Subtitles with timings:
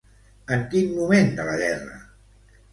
[0.55, 2.03] En quin moment de la guerra?